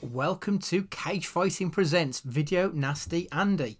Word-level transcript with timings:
welcome 0.00 0.58
to 0.60 0.84
Cage 0.84 1.26
Fighting 1.26 1.68
Presents 1.68 2.20
Video 2.20 2.70
Nasty 2.70 3.28
Andy. 3.30 3.78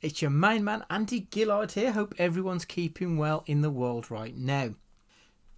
It's 0.00 0.22
your 0.22 0.30
main 0.30 0.64
man 0.64 0.86
Andy 0.88 1.28
Gillard 1.30 1.72
here. 1.72 1.92
Hope 1.92 2.14
everyone's 2.16 2.64
keeping 2.64 3.18
well 3.18 3.44
in 3.46 3.60
the 3.60 3.68
world 3.68 4.10
right 4.10 4.34
now. 4.34 4.70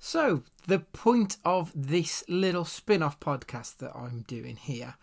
So, 0.01 0.43
the 0.67 0.81
point 0.81 1.37
of 1.45 1.71
this 1.73 2.25
little 2.29 2.65
spin 2.65 3.01
off 3.01 3.21
podcast 3.21 3.77
that 3.77 3.95
I'm 3.95 4.23
doing 4.23 4.57
here. 4.57 4.97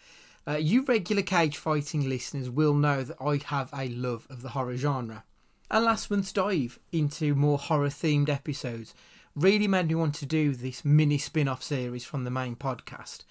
Uh, 0.45 0.57
you 0.57 0.83
regular 0.83 1.23
cage 1.23 1.55
fighting 1.55 2.09
listeners 2.09 2.49
will 2.49 2.73
know 2.73 3.03
that 3.03 3.21
I 3.21 3.39
have 3.45 3.69
a 3.73 3.87
love 3.87 4.27
of 4.29 4.41
the 4.41 4.49
horror 4.49 4.75
genre. 4.75 5.23
And 5.71 5.85
last 5.85 6.11
month's 6.11 6.33
dive 6.33 6.77
into 6.91 7.35
more 7.35 7.57
horror 7.57 7.87
themed 7.87 8.27
episodes 8.27 8.93
really 9.33 9.69
made 9.69 9.87
me 9.87 9.95
want 9.95 10.15
to 10.15 10.25
do 10.25 10.53
this 10.53 10.83
mini 10.83 11.17
spin 11.17 11.47
off 11.47 11.63
series 11.63 12.03
from 12.03 12.25
the 12.25 12.31
main 12.31 12.57
podcast 12.57 13.23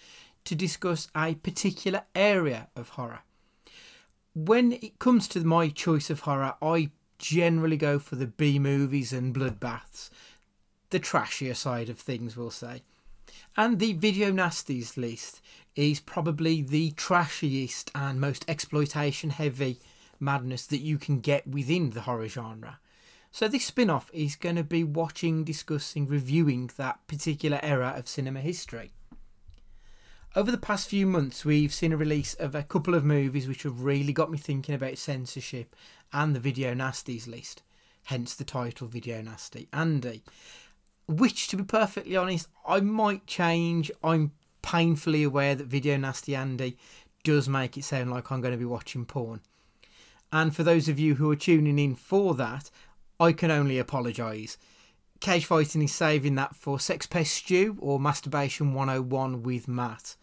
to 0.44 0.55
discuss 0.55 1.08
a 1.17 1.34
particular 1.34 2.03
area 2.14 2.69
of 2.77 2.91
horror. 2.91 3.20
When 4.34 4.72
it 4.72 4.98
comes 4.98 5.28
to 5.28 5.41
my 5.41 5.69
choice 5.69 6.11
of 6.11 6.20
horror, 6.20 6.55
I 6.62 6.91
generally 7.19 7.77
go 7.77 7.98
for 7.98 8.17
the 8.17 8.27
B 8.27 8.59
movies 8.59 9.12
and 9.12 9.34
bloodbaths, 9.34 10.11
the 10.91 11.00
trashier 11.00 11.56
side 11.56 11.89
of 11.89 11.98
things, 11.98 12.36
we'll 12.36 12.50
say. 12.50 12.83
And 13.56 13.78
the 13.78 13.94
Video 13.94 14.31
Nasties 14.31 14.97
list 14.97 15.41
is 15.75 16.00
probably 16.00 16.62
the 16.62 16.92
trashiest 16.92 17.91
and 17.94 18.20
most 18.20 18.44
exploitation 18.48 19.31
heavy 19.31 19.81
madness 20.20 20.66
that 20.66 20.78
you 20.81 20.98
can 20.98 21.20
get 21.20 21.47
within 21.47 21.91
the 21.91 22.03
horror 22.03 22.28
genre. 22.28 22.78
So 23.31 23.48
this 23.48 23.66
spin-off 23.66 24.11
is 24.12 24.36
going 24.36 24.56
to 24.56 24.64
be 24.64 24.84
watching, 24.84 25.44
discussing, 25.44 26.06
reviewing 26.06 26.70
that 26.77 27.06
particular 27.06 27.61
era 27.62 27.94
of 27.97 28.09
cinema 28.09 28.41
history. 28.41 28.92
Over 30.37 30.51
the 30.51 30.59
past 30.59 30.89
few 30.89 31.07
months, 31.07 31.45
we've 31.45 31.73
seen 31.73 31.93
a 31.93 31.97
release 31.97 32.34
of 32.34 32.55
a 32.55 32.62
couple 32.62 32.95
of 32.95 33.03
movies 33.03 33.48
which 33.48 33.62
have 33.62 33.81
really 33.81 34.12
got 34.12 34.31
me 34.31 34.37
thinking 34.37 34.75
about 34.75 34.98
censorship 34.98 35.75
and 36.12 36.37
the 36.37 36.41
Video 36.41 36.75
Nasties 36.75 37.27
list, 37.27 37.62
hence 38.05 38.34
the 38.34 38.45
title 38.45 38.89
Video 38.89 39.23
Nasty 39.23 39.69
Andy. 39.73 40.23
Which, 41.06 41.49
to 41.49 41.56
be 41.56 41.65
perfectly 41.65 42.15
honest, 42.15 42.49
I 42.67 42.81
might 42.81 43.27
change. 43.27 43.91
I'm 44.05 44.33
painfully 44.61 45.23
aware 45.23 45.55
that 45.55 45.67
Video 45.67 45.97
Nasty 45.97 46.37
Andy 46.37 46.77
does 47.25 47.49
make 47.49 47.79
it 47.79 47.84
sound 47.84 48.11
like 48.11 48.31
I'm 48.31 48.43
going 48.43 48.53
to 48.53 48.59
be 48.59 48.67
watching 48.67 49.06
porn. 49.06 49.41
And 50.31 50.55
for 50.55 50.62
those 50.62 50.91
of 50.91 50.99
you 50.99 51.15
who 51.15 51.31
are 51.31 51.37
tuning 51.37 51.79
in 51.79 51.95
for 51.95 52.34
that, 52.34 52.71
I 53.19 53.33
can 53.33 53.51
only 53.51 53.79
apologise. 53.79 54.59
Cage 55.20 55.47
Fighting 55.47 55.83
is 55.83 55.92
saving 55.92 56.36
that 56.36 56.55
for 56.55 56.78
Sex 56.78 57.05
Pest 57.06 57.34
Stew 57.34 57.77
or 57.80 57.98
Masturbation 57.98 58.72
101 58.72 59.42
with 59.42 59.66
Matt. 59.66 60.14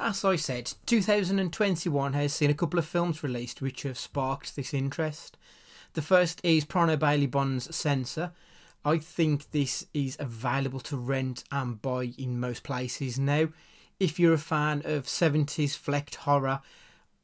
As 0.00 0.24
I 0.24 0.34
said, 0.34 0.72
2021 0.86 2.12
has 2.12 2.32
seen 2.32 2.50
a 2.50 2.54
couple 2.54 2.80
of 2.80 2.84
films 2.84 3.22
released 3.22 3.62
which 3.62 3.84
have 3.84 3.96
sparked 3.96 4.56
this 4.56 4.74
interest. 4.74 5.38
The 5.94 6.02
first 6.02 6.40
is 6.42 6.64
Prano 6.64 6.98
Bailey 6.98 7.28
Bond's 7.28 7.74
Censor. 7.74 8.32
I 8.84 8.98
think 8.98 9.52
this 9.52 9.86
is 9.94 10.16
available 10.18 10.80
to 10.80 10.96
rent 10.96 11.44
and 11.52 11.80
buy 11.80 12.12
in 12.18 12.40
most 12.40 12.64
places 12.64 13.20
now. 13.20 13.48
If 14.00 14.18
you're 14.18 14.34
a 14.34 14.38
fan 14.38 14.82
of 14.84 15.04
70s 15.04 15.76
flecked 15.76 16.16
horror, 16.16 16.60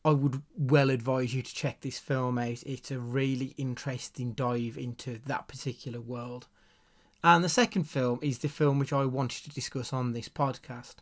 I 0.04 0.12
would 0.12 0.42
well 0.56 0.90
advise 0.90 1.34
you 1.34 1.42
to 1.42 1.54
check 1.54 1.80
this 1.80 1.98
film 1.98 2.38
out. 2.38 2.62
It's 2.64 2.92
a 2.92 3.00
really 3.00 3.54
interesting 3.56 4.34
dive 4.34 4.78
into 4.78 5.18
that 5.26 5.48
particular 5.48 6.00
world. 6.00 6.46
And 7.24 7.42
the 7.42 7.48
second 7.48 7.84
film 7.84 8.20
is 8.22 8.38
the 8.38 8.48
film 8.48 8.78
which 8.78 8.92
I 8.92 9.04
wanted 9.04 9.42
to 9.44 9.50
discuss 9.50 9.92
on 9.92 10.12
this 10.12 10.28
podcast, 10.28 10.96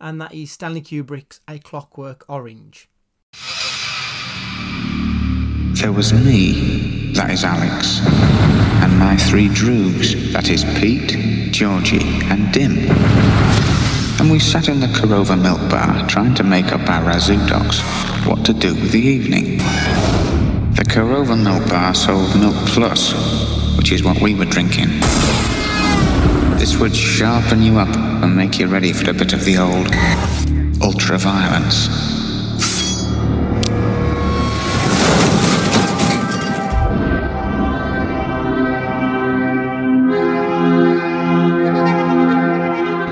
and 0.00 0.20
that 0.20 0.32
is 0.32 0.52
Stanley 0.52 0.80
Kubrick's 0.80 1.40
A 1.48 1.58
Clockwork 1.58 2.24
Orange. 2.28 2.88
There 5.80 5.90
was 5.90 6.12
me, 6.12 7.10
that 7.14 7.30
is 7.30 7.42
Alex, 7.42 8.00
and 8.80 8.96
my 8.96 9.16
three 9.16 9.48
droogs, 9.48 10.32
that 10.32 10.48
is 10.50 10.62
Pete, 10.78 11.52
Georgie, 11.52 12.22
and 12.30 12.52
Dim. 12.52 12.88
And 14.20 14.30
we 14.30 14.38
sat 14.38 14.68
in 14.68 14.78
the 14.78 14.86
Korova 14.86 15.36
milk 15.40 15.68
bar 15.68 16.06
trying 16.08 16.36
to 16.36 16.44
make 16.44 16.72
up 16.72 16.88
our 16.88 17.02
rassoodocks 17.02 17.82
what 18.24 18.44
to 18.46 18.54
do 18.54 18.72
with 18.72 18.92
the 18.92 19.00
evening. 19.00 19.58
The 20.76 20.84
Korova 20.84 21.36
milk 21.36 21.68
bar 21.68 21.92
sold 21.92 22.38
Milk 22.38 22.54
Plus, 22.68 23.12
which 23.76 23.92
is 23.92 24.02
what 24.02 24.20
we 24.20 24.34
were 24.34 24.44
drinking. 24.44 24.88
This 26.58 26.78
would 26.78 26.96
sharpen 26.96 27.62
you 27.62 27.78
up 27.78 27.94
and 27.96 28.34
make 28.34 28.58
you 28.58 28.66
ready 28.66 28.92
for 28.92 29.10
a 29.10 29.14
bit 29.14 29.32
of 29.32 29.44
the 29.44 29.58
old 29.58 29.88
ultra 30.82 31.18
violence. 31.18 31.86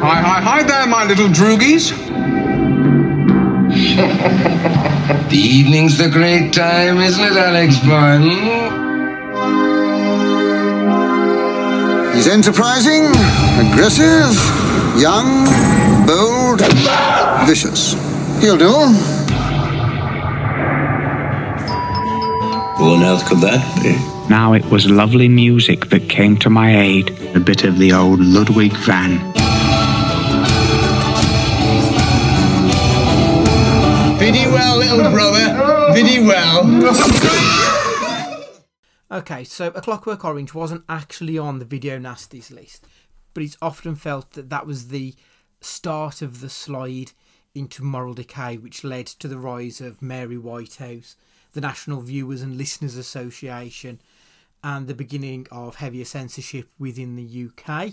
Hi, 0.00 0.20
hi, 0.20 0.40
hi 0.40 0.62
there, 0.62 0.86
my 0.86 1.04
little 1.04 1.28
droogies. 1.28 1.92
the 5.30 5.36
evening's 5.36 5.98
the 5.98 6.08
great 6.08 6.52
time, 6.52 6.98
isn't 6.98 7.24
it, 7.24 7.32
Alex 7.32 7.78
boy? 7.80 8.63
He's 12.14 12.28
enterprising, 12.28 13.06
aggressive, 13.58 14.34
young, 15.00 15.44
bold, 16.06 16.60
vicious. 17.46 17.94
He'll 18.40 18.56
do. 18.56 18.72
Who 22.76 22.84
on 22.94 23.02
earth 23.02 23.26
could 23.26 23.38
that 23.38 23.80
be? 23.82 23.92
Now 24.30 24.52
it 24.52 24.64
was 24.66 24.88
lovely 24.88 25.28
music 25.28 25.90
that 25.90 26.08
came 26.08 26.36
to 26.38 26.50
my 26.50 26.80
aid, 26.80 27.10
a 27.34 27.40
bit 27.40 27.64
of 27.64 27.78
the 27.78 27.92
old 27.92 28.20
Ludwig 28.20 28.72
van. 28.72 29.18
Viddy 34.18 34.46
well, 34.52 34.78
little 34.78 35.10
brother. 35.10 35.92
Viddy 35.92 36.24
well. 36.24 36.64
Okay, 39.14 39.44
so 39.44 39.68
A 39.76 39.80
Clockwork 39.80 40.24
Orange 40.24 40.54
wasn't 40.54 40.82
actually 40.88 41.38
on 41.38 41.60
the 41.60 41.64
Video 41.64 42.00
Nasties 42.00 42.50
list, 42.50 42.84
but 43.32 43.44
it's 43.44 43.56
often 43.62 43.94
felt 43.94 44.32
that 44.32 44.50
that 44.50 44.66
was 44.66 44.88
the 44.88 45.14
start 45.60 46.20
of 46.20 46.40
the 46.40 46.50
slide 46.50 47.12
into 47.54 47.84
moral 47.84 48.14
decay, 48.14 48.56
which 48.56 48.82
led 48.82 49.06
to 49.06 49.28
the 49.28 49.38
rise 49.38 49.80
of 49.80 50.02
Mary 50.02 50.36
Whitehouse, 50.36 51.14
the 51.52 51.60
National 51.60 52.00
Viewers 52.00 52.42
and 52.42 52.58
Listeners 52.58 52.96
Association, 52.96 54.00
and 54.64 54.88
the 54.88 54.96
beginning 54.96 55.46
of 55.52 55.76
heavier 55.76 56.04
censorship 56.04 56.68
within 56.76 57.14
the 57.14 57.46
UK. 57.46 57.92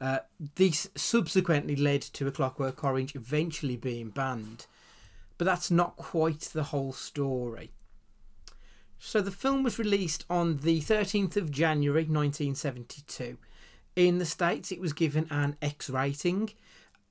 Uh, 0.00 0.18
this 0.56 0.90
subsequently 0.96 1.76
led 1.76 2.02
to 2.02 2.26
A 2.26 2.32
Clockwork 2.32 2.82
Orange 2.82 3.14
eventually 3.14 3.76
being 3.76 4.10
banned, 4.10 4.66
but 5.36 5.44
that's 5.44 5.70
not 5.70 5.94
quite 5.96 6.40
the 6.40 6.64
whole 6.64 6.92
story. 6.92 7.70
So 9.00 9.20
the 9.20 9.30
film 9.30 9.62
was 9.62 9.78
released 9.78 10.24
on 10.28 10.58
the 10.58 10.80
13th 10.80 11.36
of 11.36 11.52
January 11.52 12.02
1972. 12.02 13.38
In 13.94 14.18
the 14.18 14.24
States, 14.24 14.72
it 14.72 14.80
was 14.80 14.92
given 14.92 15.26
an 15.30 15.56
X 15.62 15.88
rating, 15.88 16.50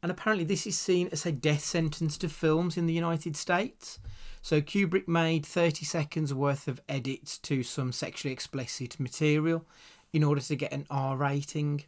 and 0.04 0.12
apparently, 0.12 0.46
this 0.46 0.68
is 0.68 0.78
seen 0.78 1.10
as 1.12 1.26
a 1.26 1.32
death 1.32 1.64
sentence 1.64 2.18
to 2.20 2.30
films 2.30 2.78
in 2.78 2.86
the 2.86 2.94
United 2.94 3.36
States. 3.36 4.00
So, 4.42 4.62
Kubrick 4.62 5.08
made 5.08 5.46
30 5.46 5.86
seconds 5.86 6.34
worth 6.34 6.68
of 6.68 6.82
edits 6.88 7.38
to 7.40 7.64
some 7.64 7.92
sexually 7.92 8.32
explicit 8.32 9.00
material 9.00 9.66
in 10.14 10.24
order 10.24 10.42
to 10.42 10.56
get 10.56 10.72
an 10.72 10.86
R 10.90 11.18
rating. 11.18 11.84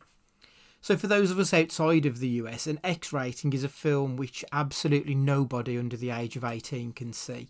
So, 0.81 0.97
for 0.97 1.07
those 1.07 1.29
of 1.29 1.39
us 1.39 1.53
outside 1.53 2.05
of 2.05 2.19
the 2.19 2.29
US, 2.29 2.67
an 2.67 2.79
X 2.83 3.13
rating 3.13 3.53
is 3.53 3.63
a 3.63 3.69
film 3.69 4.15
which 4.15 4.43
absolutely 4.51 5.13
nobody 5.13 5.77
under 5.77 5.97
the 5.97 6.09
age 6.09 6.35
of 6.35 6.43
18 6.43 6.93
can 6.93 7.13
see 7.13 7.49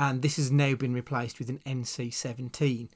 and 0.00 0.22
this 0.22 0.36
has 0.36 0.50
now 0.50 0.74
been 0.74 0.94
replaced 0.94 1.38
with 1.38 1.50
an 1.50 1.60
NC 1.66 2.14
17. 2.14 2.88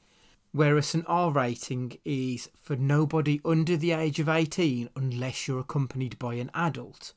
Whereas 0.53 0.95
an 0.95 1.05
R 1.07 1.31
rating 1.31 1.99
is 2.03 2.49
for 2.59 2.77
nobody 2.77 3.43
under 3.45 3.77
the 3.77 3.93
age 3.93 4.21
of 4.21 4.29
18 4.31 4.89
unless 4.97 5.47
you're 5.47 5.61
accompanied 5.61 6.19
by 6.19 6.35
an 6.37 6.51
adult. 6.55 7.13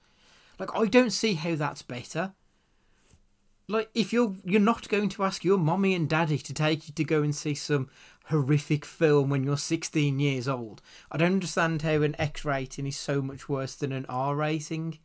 Like, 0.60 0.76
I 0.76 0.88
don't 0.88 1.12
see 1.12 1.36
how 1.36 1.56
that's 1.56 1.84
better. 1.84 2.34
Like, 3.70 3.90
if 3.94 4.12
you're 4.12 4.36
you're 4.44 4.60
not 4.60 4.90
going 4.90 5.08
to 5.08 5.24
ask 5.24 5.46
your 5.46 5.58
mommy 5.58 5.94
and 5.94 6.10
daddy 6.10 6.38
to 6.40 6.54
take 6.54 6.90
you 6.90 6.94
to 6.94 7.04
go 7.06 7.24
and 7.24 7.34
see 7.34 7.56
some 7.56 7.90
horrific 8.26 8.84
film 8.84 9.30
when 9.30 9.46
you're 9.46 9.56
16 9.56 10.20
years 10.20 10.50
old, 10.50 10.82
I 11.10 11.18
don't 11.18 11.34
understand 11.34 11.84
how 11.84 12.02
an 12.02 12.20
X 12.20 12.44
rating 12.44 12.88
is 12.88 12.98
so 12.98 13.22
much 13.22 13.48
worse 13.48 13.76
than 13.76 13.94
an 13.94 14.06
R 14.10 14.36
rating 14.36 15.00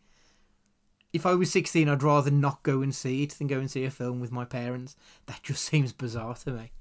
if 1.13 1.27
I 1.27 1.35
was 1.35 1.53
16, 1.53 1.89
I'd 1.89 2.03
rather 2.03 2.31
not 2.31 2.63
go 2.63 2.81
and 2.83 2.95
see 2.95 3.23
it 3.23 3.31
than 3.33 3.47
go 3.47 3.59
and 3.59 3.71
see 3.71 3.85
a 3.85 3.91
film 3.91 4.21
with 4.21 4.33
my 4.33 4.45
parents. 4.45 4.97
That 5.27 5.43
just 5.43 5.65
seems 5.67 5.93
bizarre 5.93 6.35
to 6.37 6.51
me. 6.53 6.73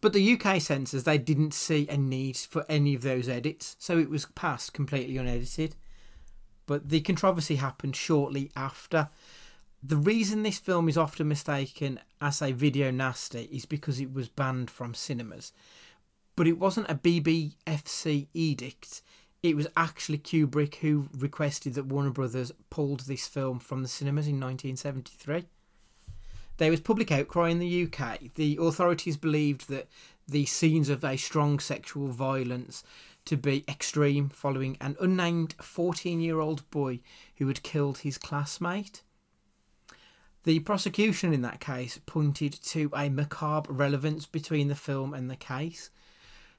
But 0.00 0.12
the 0.12 0.32
UK 0.32 0.60
censors, 0.60 1.04
they 1.04 1.16
didn't 1.16 1.54
see 1.54 1.86
a 1.88 1.96
need 1.96 2.36
for 2.36 2.66
any 2.68 2.94
of 2.94 3.02
those 3.02 3.28
edits, 3.28 3.76
so 3.78 3.98
it 3.98 4.10
was 4.10 4.26
passed 4.26 4.74
completely 4.74 5.16
unedited. 5.16 5.76
But 6.66 6.88
the 6.88 7.00
controversy 7.00 7.56
happened 7.56 7.94
shortly 7.94 8.50
after. 8.56 9.08
The 9.82 9.96
reason 9.96 10.42
this 10.42 10.58
film 10.58 10.88
is 10.88 10.96
often 10.96 11.28
mistaken 11.28 12.00
as 12.20 12.42
a 12.42 12.52
video 12.52 12.90
nasty 12.90 13.48
is 13.52 13.64
because 13.64 14.00
it 14.00 14.12
was 14.12 14.28
banned 14.28 14.70
from 14.70 14.92
cinemas. 14.92 15.52
But 16.34 16.48
it 16.48 16.58
wasn't 16.58 16.90
a 16.90 16.94
BBFC 16.96 18.26
edict. 18.34 19.02
It 19.42 19.56
was 19.56 19.66
actually 19.76 20.18
Kubrick 20.18 20.76
who 20.76 21.08
requested 21.16 21.74
that 21.74 21.86
Warner 21.86 22.10
Brothers 22.10 22.52
pulled 22.70 23.00
this 23.00 23.26
film 23.26 23.58
from 23.58 23.82
the 23.82 23.88
cinemas 23.88 24.28
in 24.28 24.40
1973. 24.40 25.46
There 26.58 26.70
was 26.70 26.80
public 26.80 27.10
outcry 27.10 27.48
in 27.48 27.58
the 27.58 27.84
UK. 27.84 28.34
The 28.36 28.58
authorities 28.60 29.16
believed 29.16 29.68
that 29.68 29.88
the 30.28 30.46
scenes 30.46 30.88
of 30.88 31.02
a 31.02 31.16
strong 31.16 31.58
sexual 31.58 32.08
violence 32.08 32.84
to 33.24 33.36
be 33.36 33.64
extreme 33.68 34.28
following 34.28 34.76
an 34.80 34.96
unnamed 35.00 35.54
14 35.60 36.20
year 36.20 36.38
old 36.38 36.68
boy 36.70 37.00
who 37.36 37.48
had 37.48 37.64
killed 37.64 37.98
his 37.98 38.18
classmate. 38.18 39.02
The 40.44 40.60
prosecution 40.60 41.32
in 41.32 41.42
that 41.42 41.60
case 41.60 42.00
pointed 42.06 42.52
to 42.64 42.90
a 42.94 43.08
macabre 43.08 43.72
relevance 43.72 44.26
between 44.26 44.68
the 44.68 44.74
film 44.74 45.14
and 45.14 45.30
the 45.30 45.36
case. 45.36 45.90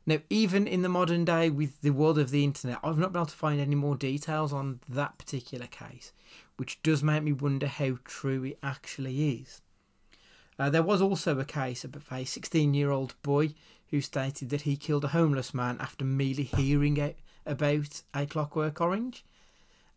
Now, 0.05 0.17
even 0.29 0.67
in 0.67 0.81
the 0.81 0.89
modern 0.89 1.23
day 1.23 1.49
with 1.49 1.81
the 1.81 1.91
world 1.91 2.19
of 2.19 2.29
the 2.29 2.43
internet, 2.43 2.79
I've 2.83 2.97
not 2.97 3.13
been 3.13 3.21
able 3.21 3.27
to 3.27 3.35
find 3.35 3.61
any 3.61 3.75
more 3.75 3.95
details 3.95 4.51
on 4.51 4.81
that 4.89 5.17
particular 5.17 5.67
case, 5.67 6.11
which 6.57 6.81
does 6.83 7.01
make 7.01 7.23
me 7.23 7.31
wonder 7.31 7.67
how 7.67 7.97
true 8.03 8.43
it 8.43 8.59
actually 8.61 9.39
is. 9.39 9.61
Uh, 10.59 10.69
there 10.69 10.83
was 10.83 11.01
also 11.01 11.39
a 11.39 11.45
case 11.45 11.83
of 11.83 11.95
a 12.11 12.25
16 12.25 12.73
year 12.73 12.91
old 12.91 13.15
boy 13.23 13.53
who 13.89 14.01
stated 14.01 14.49
that 14.49 14.61
he 14.61 14.75
killed 14.75 15.05
a 15.05 15.09
homeless 15.09 15.53
man 15.53 15.77
after 15.79 16.03
merely 16.03 16.43
hearing 16.43 17.13
about 17.45 18.01
a 18.13 18.25
clockwork 18.25 18.81
orange. 18.81 19.23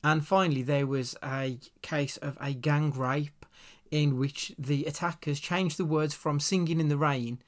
And 0.04 0.26
finally, 0.26 0.62
there 0.62 0.86
was 0.86 1.16
a 1.22 1.58
case 1.82 2.16
of 2.18 2.38
a 2.40 2.52
gang 2.52 2.92
rape 2.92 3.44
in 3.90 4.18
which 4.18 4.52
the 4.58 4.84
attackers 4.84 5.40
changed 5.40 5.78
the 5.78 5.84
words 5.84 6.14
from 6.14 6.40
singing 6.40 6.78
in 6.80 6.88
the 6.88 6.96
rain 6.96 7.40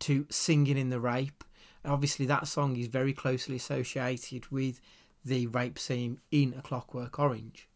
to 0.00 0.26
singing 0.30 0.76
in 0.76 0.90
the 0.90 1.00
rape. 1.00 1.42
Obviously, 1.84 2.24
that 2.26 2.46
song 2.46 2.76
is 2.76 2.86
very 2.86 3.12
closely 3.12 3.56
associated 3.56 4.50
with 4.50 4.80
the 5.24 5.46
rape 5.48 5.78
scene 5.78 6.20
in 6.30 6.54
A 6.56 6.62
Clockwork 6.62 7.18
Orange. 7.18 7.68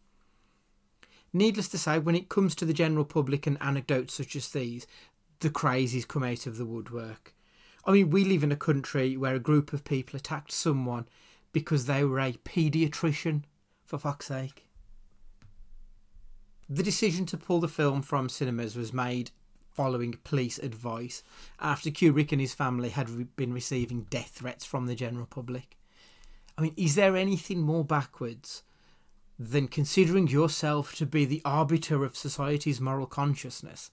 Needless 1.32 1.68
to 1.68 1.78
say, 1.78 1.98
when 1.98 2.14
it 2.14 2.28
comes 2.28 2.54
to 2.54 2.64
the 2.64 2.72
general 2.72 3.04
public 3.04 3.46
and 3.46 3.58
anecdotes 3.60 4.14
such 4.14 4.34
as 4.34 4.48
these, 4.48 4.86
the 5.40 5.50
crazies 5.50 6.08
come 6.08 6.22
out 6.22 6.46
of 6.46 6.56
the 6.56 6.64
woodwork. 6.64 7.34
I 7.84 7.92
mean, 7.92 8.10
we 8.10 8.24
live 8.24 8.42
in 8.42 8.52
a 8.52 8.56
country 8.56 9.16
where 9.16 9.34
a 9.34 9.40
group 9.40 9.72
of 9.72 9.84
people 9.84 10.16
attacked 10.16 10.52
someone 10.52 11.06
because 11.52 11.86
they 11.86 12.04
were 12.04 12.20
a 12.20 12.32
paediatrician, 12.32 13.44
for 13.84 13.98
fuck's 13.98 14.26
sake. 14.26 14.66
The 16.68 16.82
decision 16.82 17.24
to 17.26 17.38
pull 17.38 17.60
the 17.60 17.68
film 17.68 18.02
from 18.02 18.28
cinemas 18.28 18.76
was 18.76 18.92
made 18.92 19.30
following 19.78 20.18
police 20.24 20.58
advice 20.58 21.22
after 21.60 21.88
Kubrick 21.88 22.32
and 22.32 22.40
his 22.40 22.52
family 22.52 22.88
had 22.88 23.08
re- 23.08 23.26
been 23.36 23.52
receiving 23.52 24.08
death 24.10 24.30
threats 24.30 24.64
from 24.64 24.86
the 24.86 24.96
general 24.96 25.24
public. 25.24 25.78
I 26.56 26.62
mean, 26.62 26.74
is 26.76 26.96
there 26.96 27.16
anything 27.16 27.60
more 27.60 27.84
backwards 27.84 28.64
than 29.38 29.68
considering 29.68 30.26
yourself 30.26 30.96
to 30.96 31.06
be 31.06 31.24
the 31.24 31.40
arbiter 31.44 32.04
of 32.04 32.16
society's 32.16 32.80
moral 32.80 33.06
consciousness 33.06 33.92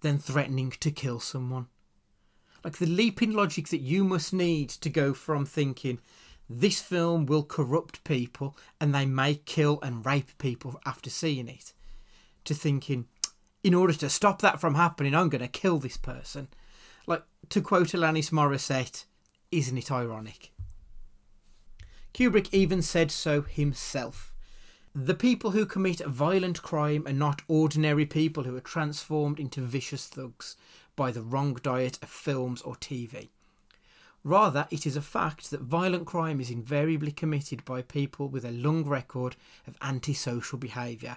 than 0.00 0.18
threatening 0.18 0.72
to 0.72 0.90
kill 0.90 1.20
someone? 1.20 1.68
Like 2.64 2.78
the 2.78 2.86
leap 2.86 3.22
in 3.22 3.32
logic 3.32 3.68
that 3.68 3.82
you 3.82 4.02
must 4.02 4.32
need 4.32 4.70
to 4.70 4.90
go 4.90 5.14
from 5.14 5.46
thinking 5.46 6.00
this 6.50 6.80
film 6.80 7.26
will 7.26 7.44
corrupt 7.44 8.02
people 8.02 8.56
and 8.80 8.92
they 8.92 9.06
may 9.06 9.36
kill 9.36 9.78
and 9.84 10.04
rape 10.04 10.36
people 10.38 10.80
after 10.84 11.10
seeing 11.10 11.46
it 11.46 11.72
to 12.42 12.54
thinking 12.54 13.06
in 13.66 13.74
order 13.74 13.92
to 13.92 14.08
stop 14.08 14.42
that 14.42 14.60
from 14.60 14.76
happening, 14.76 15.12
I'm 15.12 15.28
going 15.28 15.42
to 15.42 15.48
kill 15.48 15.78
this 15.78 15.96
person. 15.96 16.46
Like, 17.04 17.24
to 17.48 17.60
quote 17.60 17.88
Alanis 17.88 18.30
Morissette, 18.30 19.06
isn't 19.50 19.76
it 19.76 19.90
ironic? 19.90 20.52
Kubrick 22.14 22.48
even 22.52 22.80
said 22.80 23.10
so 23.10 23.42
himself. 23.42 24.32
The 24.94 25.14
people 25.14 25.50
who 25.50 25.66
commit 25.66 25.98
violent 25.98 26.62
crime 26.62 27.08
are 27.08 27.12
not 27.12 27.42
ordinary 27.48 28.06
people 28.06 28.44
who 28.44 28.54
are 28.54 28.60
transformed 28.60 29.40
into 29.40 29.60
vicious 29.60 30.06
thugs 30.06 30.54
by 30.94 31.10
the 31.10 31.22
wrong 31.22 31.54
diet 31.60 31.98
of 32.02 32.08
films 32.08 32.62
or 32.62 32.76
TV. 32.76 33.30
Rather, 34.22 34.68
it 34.70 34.86
is 34.86 34.96
a 34.96 35.02
fact 35.02 35.50
that 35.50 35.60
violent 35.60 36.06
crime 36.06 36.40
is 36.40 36.50
invariably 36.50 37.10
committed 37.10 37.64
by 37.64 37.82
people 37.82 38.28
with 38.28 38.44
a 38.44 38.52
long 38.52 38.84
record 38.84 39.34
of 39.66 39.76
antisocial 39.82 40.56
behaviour, 40.56 41.16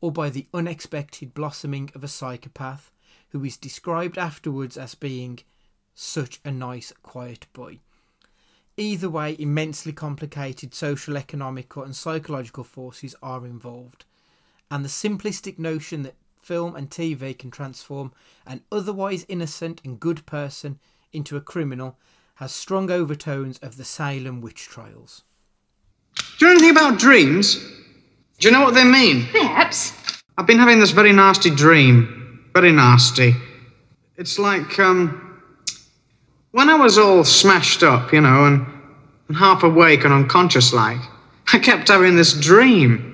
or 0.00 0.12
by 0.12 0.30
the 0.30 0.46
unexpected 0.52 1.34
blossoming 1.34 1.90
of 1.94 2.04
a 2.04 2.08
psychopath 2.08 2.90
who 3.30 3.44
is 3.44 3.56
described 3.56 4.18
afterwards 4.18 4.76
as 4.76 4.94
being 4.94 5.40
such 5.94 6.40
a 6.44 6.50
nice, 6.50 6.92
quiet 7.02 7.46
boy. 7.52 7.78
Either 8.76 9.08
way, 9.08 9.34
immensely 9.38 9.92
complicated 9.92 10.74
social, 10.74 11.16
economical, 11.16 11.82
and 11.82 11.96
psychological 11.96 12.64
forces 12.64 13.14
are 13.22 13.46
involved. 13.46 14.04
And 14.70 14.84
the 14.84 14.88
simplistic 14.88 15.58
notion 15.58 16.02
that 16.02 16.16
film 16.42 16.76
and 16.76 16.90
TV 16.90 17.36
can 17.36 17.50
transform 17.50 18.12
an 18.46 18.62
otherwise 18.70 19.24
innocent 19.28 19.80
and 19.84 19.98
good 19.98 20.26
person 20.26 20.78
into 21.12 21.36
a 21.36 21.40
criminal 21.40 21.98
has 22.36 22.52
strong 22.52 22.90
overtones 22.90 23.58
of 23.58 23.78
the 23.78 23.84
Salem 23.84 24.42
witch 24.42 24.66
trials. 24.66 25.24
Do 26.38 26.46
you 26.46 26.46
know 26.46 26.52
anything 26.52 26.70
about 26.70 26.98
dreams? 26.98 27.75
Do 28.38 28.48
you 28.48 28.52
know 28.52 28.62
what 28.62 28.74
they 28.74 28.84
mean? 28.84 29.26
Perhaps. 29.32 29.92
I've 30.36 30.46
been 30.46 30.58
having 30.58 30.78
this 30.78 30.90
very 30.90 31.12
nasty 31.12 31.50
dream. 31.50 32.50
Very 32.52 32.72
nasty. 32.72 33.34
It's 34.16 34.38
like, 34.38 34.78
um, 34.78 35.42
when 36.52 36.68
I 36.68 36.74
was 36.74 36.98
all 36.98 37.24
smashed 37.24 37.82
up, 37.82 38.12
you 38.12 38.20
know, 38.20 38.46
and, 38.46 38.66
and 39.28 39.36
half 39.36 39.62
awake 39.62 40.04
and 40.04 40.12
unconscious 40.12 40.72
like, 40.72 41.00
I 41.52 41.58
kept 41.58 41.88
having 41.88 42.16
this 42.16 42.38
dream. 42.38 43.12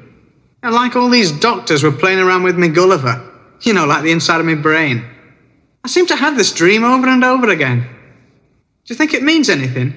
And 0.62 0.74
like 0.74 0.96
all 0.96 1.08
these 1.08 1.32
doctors 1.32 1.82
were 1.82 1.92
playing 1.92 2.18
around 2.18 2.42
with 2.44 2.56
me 2.56 2.68
Gulliver, 2.68 3.30
you 3.62 3.72
know, 3.72 3.86
like 3.86 4.02
the 4.02 4.12
inside 4.12 4.40
of 4.40 4.46
my 4.46 4.54
brain. 4.54 5.04
I 5.84 5.88
seem 5.88 6.06
to 6.06 6.16
have 6.16 6.36
this 6.36 6.52
dream 6.52 6.84
over 6.84 7.08
and 7.08 7.24
over 7.24 7.48
again. 7.48 7.80
Do 7.80 8.94
you 8.94 8.96
think 8.96 9.14
it 9.14 9.22
means 9.22 9.48
anything? 9.48 9.94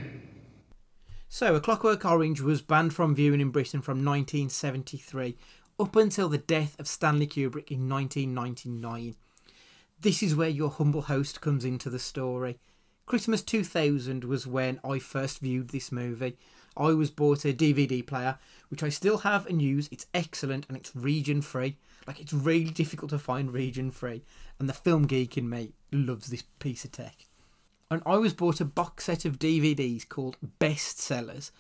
So, 1.38 1.54
A 1.54 1.60
Clockwork 1.60 2.06
Orange 2.06 2.40
was 2.40 2.62
banned 2.62 2.94
from 2.94 3.14
viewing 3.14 3.42
in 3.42 3.50
Britain 3.50 3.82
from 3.82 4.06
1973 4.06 5.36
up 5.78 5.94
until 5.98 6.30
the 6.30 6.38
death 6.38 6.80
of 6.80 6.88
Stanley 6.88 7.28
Kubrick 7.28 7.70
in 7.70 7.90
1999. 7.90 9.16
This 10.00 10.24
is 10.24 10.34
where 10.34 10.48
your 10.48 10.70
humble 10.70 11.02
host 11.02 11.42
comes 11.42 11.66
into 11.66 11.90
the 11.90 12.00
story. 12.00 12.58
Christmas 13.06 13.42
2000 13.42 14.24
was 14.24 14.48
when 14.48 14.80
I 14.82 15.00
first 15.00 15.40
viewed 15.40 15.72
this 15.72 15.92
movie. 15.92 16.38
I 16.78 16.94
was 16.94 17.12
bought 17.12 17.44
a 17.44 17.52
DVD 17.52 18.08
player, 18.08 18.38
which 18.70 18.82
I 18.82 18.88
still 18.88 19.18
have 19.18 19.46
and 19.46 19.62
use. 19.62 19.90
It's 19.92 20.08
excellent 20.14 20.66
and 20.70 20.78
it's 20.78 20.96
region 20.96 21.42
free. 21.42 21.76
Like, 22.08 22.22
it's 22.22 22.32
really 22.32 22.72
difficult 22.72 23.10
to 23.10 23.20
find 23.20 23.52
region 23.52 23.92
free. 23.92 24.24
And 24.58 24.70
the 24.70 24.74
film 24.74 25.06
geek 25.06 25.38
in 25.38 25.50
me 25.50 25.74
loves 25.92 26.28
this 26.28 26.44
piece 26.60 26.86
of 26.86 26.94
tech. 26.94 27.26
And 27.90 28.02
I 28.06 28.18
was 28.18 28.34
bought 28.34 28.62
a 28.62 28.66
box 28.66 29.06
set 29.06 29.26
of 29.26 29.38
DVDs 29.38 30.08
called 30.08 30.38
Bestsellers, 30.60 31.52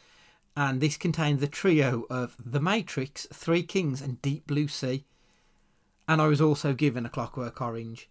and 0.57 0.81
this 0.81 0.97
contained 0.97 1.39
the 1.39 1.47
trio 1.47 2.05
of 2.09 2.35
The 2.43 2.59
Matrix, 2.59 3.27
Three 3.31 3.63
Kings, 3.63 4.01
and 4.01 4.21
Deep 4.21 4.47
Blue 4.47 4.67
Sea. 4.67 5.05
And 6.07 6.21
I 6.21 6.27
was 6.27 6.41
also 6.41 6.73
given 6.73 7.05
a 7.05 7.09
Clockwork 7.09 7.61
Orange. 7.61 8.09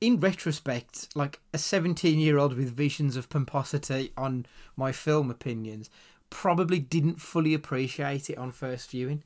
In 0.00 0.18
retrospect, 0.18 1.08
like 1.14 1.40
a 1.52 1.58
17 1.58 2.18
year 2.18 2.38
old 2.38 2.56
with 2.56 2.70
visions 2.70 3.16
of 3.16 3.28
pomposity 3.28 4.12
on 4.16 4.46
my 4.76 4.92
film 4.92 5.30
opinions, 5.30 5.90
probably 6.30 6.78
didn't 6.78 7.20
fully 7.20 7.52
appreciate 7.52 8.30
it 8.30 8.38
on 8.38 8.52
first 8.52 8.90
viewing. 8.90 9.22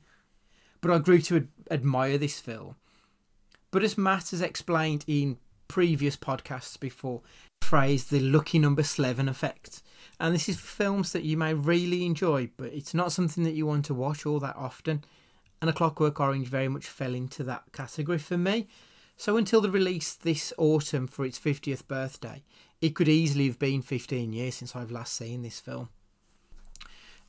But 0.81 0.91
I 0.91 0.97
grew 0.97 1.21
to 1.21 1.37
ad- 1.37 1.47
admire 1.71 2.17
this 2.17 2.39
film. 2.39 2.75
But 3.71 3.83
as 3.83 3.97
Matt 3.97 4.31
has 4.31 4.41
explained 4.41 5.05
in 5.07 5.37
previous 5.67 6.17
podcasts 6.17 6.79
before, 6.79 7.21
the 7.75 8.19
lucky 8.19 8.59
number 8.59 8.83
11 8.97 9.27
effect 9.27 9.81
and 10.19 10.33
this 10.33 10.47
is 10.47 10.59
films 10.59 11.11
that 11.11 11.23
you 11.23 11.35
may 11.35 11.53
really 11.53 12.05
enjoy, 12.05 12.49
but 12.57 12.73
it's 12.73 12.93
not 12.93 13.11
something 13.11 13.43
that 13.43 13.53
you 13.53 13.65
want 13.65 13.85
to 13.85 13.93
watch 13.93 14.25
all 14.25 14.39
that 14.39 14.55
often. 14.55 15.03
And 15.61 15.69
A 15.69 15.73
Clockwork 15.73 16.19
Orange 16.19 16.47
very 16.47 16.67
much 16.67 16.85
fell 16.85 17.13
into 17.13 17.43
that 17.43 17.63
category 17.73 18.17
for 18.17 18.37
me. 18.37 18.67
So 19.17 19.37
until 19.37 19.61
the 19.61 19.71
release 19.71 20.13
this 20.13 20.53
autumn 20.57 21.07
for 21.07 21.25
its 21.25 21.39
50th 21.39 21.87
birthday, 21.87 22.43
it 22.81 22.95
could 22.95 23.09
easily 23.09 23.47
have 23.47 23.59
been 23.59 23.81
15 23.81 24.31
years 24.31 24.55
since 24.55 24.75
I've 24.75 24.91
last 24.91 25.13
seen 25.13 25.41
this 25.41 25.59
film. 25.59 25.89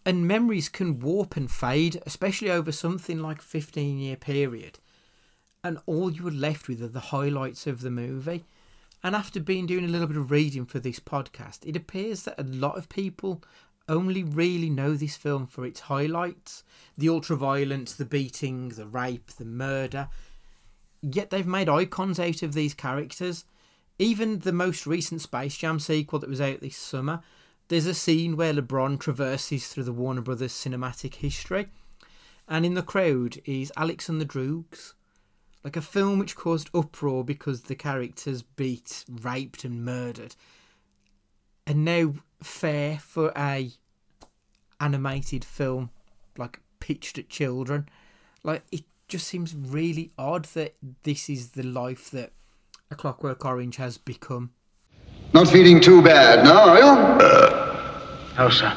And 0.04 0.28
memories 0.28 0.68
can 0.68 1.00
warp 1.00 1.36
and 1.36 1.50
fade, 1.50 2.00
especially 2.06 2.50
over 2.50 2.70
something 2.70 3.20
like 3.20 3.40
a 3.40 3.44
15 3.44 3.98
year 3.98 4.16
period. 4.16 4.78
And 5.64 5.78
all 5.86 6.12
you 6.12 6.28
are 6.28 6.32
left 6.32 6.68
with 6.68 6.82
are 6.82 6.88
the 6.88 7.00
highlights 7.00 7.66
of 7.66 7.80
the 7.80 7.90
movie. 7.90 8.44
And 9.06 9.14
after 9.14 9.38
being 9.38 9.66
doing 9.66 9.84
a 9.84 9.88
little 9.88 10.08
bit 10.08 10.16
of 10.16 10.32
reading 10.32 10.66
for 10.66 10.80
this 10.80 10.98
podcast, 10.98 11.60
it 11.64 11.76
appears 11.76 12.25
that 12.25 12.40
a 12.40 12.42
lot 12.42 12.76
of 12.76 12.88
people 12.88 13.40
only 13.88 14.25
really 14.25 14.68
know 14.68 14.94
this 14.94 15.14
film 15.14 15.46
for 15.46 15.64
its 15.64 15.78
highlights 15.78 16.64
the 16.98 17.08
ultra 17.08 17.36
violence, 17.36 17.92
the 17.92 18.04
beating, 18.04 18.70
the 18.70 18.84
rape, 18.84 19.28
the 19.38 19.44
murder. 19.44 20.08
yet 21.02 21.30
they've 21.30 21.46
made 21.46 21.68
icons 21.68 22.18
out 22.18 22.42
of 22.42 22.52
these 22.52 22.75
characters. 22.75 23.44
Even 23.96 24.40
the 24.40 24.50
most 24.52 24.88
recent 24.88 25.20
Space 25.20 25.56
Jam 25.56 25.78
sequel 25.78 26.18
that 26.18 26.28
was 26.28 26.40
out 26.40 26.60
this 26.60 26.76
summer, 26.76 27.20
there's 27.68 27.86
a 27.86 27.94
scene 27.94 28.36
where 28.36 28.54
LeBron 28.54 28.98
traverses 28.98 29.68
through 29.68 29.84
the 29.84 29.92
Warner 29.92 30.20
Brothers 30.20 30.52
cinematic 30.52 31.14
history, 31.14 31.68
and 32.48 32.66
in 32.66 32.75
the 32.75 32.82
crowd 32.82 33.40
is 33.44 33.70
Alex 33.76 34.08
and 34.08 34.20
the 34.20 34.26
Droogs. 34.26 34.94
Like 35.66 35.76
a 35.76 35.82
film 35.82 36.20
which 36.20 36.37
caused 36.37 36.70
uproar 36.73 37.25
because 37.25 37.62
the 37.62 37.75
characters 37.75 38.42
beat, 38.42 39.04
raped, 39.11 39.64
and 39.64 39.85
murdered. 39.85 40.37
And 41.66 41.85
now 41.85 42.14
fair 42.40 43.00
for 43.00 43.32
a 43.37 43.73
animated 44.78 45.44
film 45.44 45.90
like 46.38 46.61
pitched 46.78 47.18
at 47.18 47.28
children. 47.28 47.88
Like 48.44 48.62
it 48.70 48.85
just 49.08 49.26
seems 49.26 49.56
really 49.56 50.12
odd 50.16 50.44
that 50.54 50.76
this 51.02 51.28
is 51.28 51.50
the 51.50 51.64
life 51.64 52.12
that 52.12 52.30
a 52.88 52.94
Clockwork 52.94 53.44
Orange 53.44 53.75
has 53.75 53.99
become. 53.99 54.52
Not 55.35 55.49
feeling 55.49 55.80
too 55.80 56.00
bad 56.00 56.44
now, 56.44 56.68
are 56.68 56.78
you? 56.78 56.87
Uh, 56.87 58.35
no, 58.38 58.50
sir. 58.50 58.73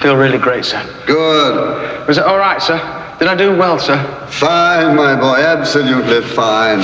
Feel 0.00 0.16
really 0.16 0.38
great, 0.38 0.64
sir. 0.64 0.82
Good. 1.06 2.08
Was 2.08 2.16
it 2.16 2.24
all 2.24 2.38
right, 2.38 2.62
sir? 2.62 3.03
Did 3.18 3.28
I 3.28 3.36
do 3.36 3.56
well, 3.56 3.78
sir? 3.78 3.96
Fine, 4.28 4.96
my 4.96 5.14
boy, 5.14 5.36
absolutely 5.36 6.20
fine. 6.20 6.80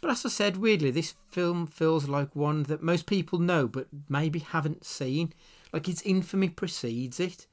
But 0.00 0.10
as 0.10 0.26
I 0.26 0.28
said, 0.28 0.56
weirdly, 0.56 0.90
this 0.90 1.14
film 1.30 1.68
feels 1.68 2.08
like 2.08 2.34
one 2.34 2.64
that 2.64 2.82
most 2.82 3.06
people 3.06 3.38
know 3.38 3.68
but 3.68 3.86
maybe 4.08 4.40
haven't 4.40 4.84
seen. 4.84 5.32
Like 5.72 5.88
its 5.88 6.02
infamy 6.02 6.48
precedes 6.48 7.20
it. 7.20 7.46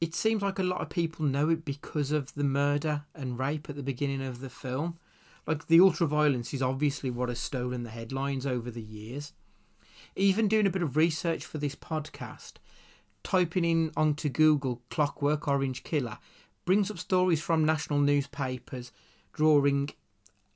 It 0.00 0.14
seems 0.14 0.42
like 0.42 0.58
a 0.58 0.62
lot 0.62 0.80
of 0.80 0.88
people 0.88 1.26
know 1.26 1.50
it 1.50 1.64
because 1.64 2.10
of 2.10 2.34
the 2.34 2.42
murder 2.42 3.02
and 3.14 3.38
rape 3.38 3.68
at 3.68 3.76
the 3.76 3.82
beginning 3.82 4.22
of 4.22 4.40
the 4.40 4.50
film. 4.50 4.98
Like 5.46 5.66
the 5.66 5.80
ultraviolence 5.80 6.54
is 6.54 6.62
obviously 6.62 7.10
what 7.10 7.28
has 7.28 7.38
stolen 7.38 7.82
the 7.82 7.90
headlines 7.90 8.46
over 8.46 8.70
the 8.70 8.82
years. 8.82 9.34
Even 10.16 10.48
doing 10.48 10.66
a 10.66 10.70
bit 10.70 10.82
of 10.82 10.96
research 10.96 11.44
for 11.44 11.58
this 11.58 11.74
podcast, 11.74 12.54
typing 13.22 13.64
in 13.64 13.90
onto 13.94 14.30
Google 14.30 14.80
Clockwork 14.88 15.46
Orange 15.46 15.82
Killer 15.84 16.18
brings 16.64 16.90
up 16.90 16.98
stories 16.98 17.40
from 17.40 17.64
national 17.64 17.98
newspapers 18.00 18.92
drawing 19.32 19.90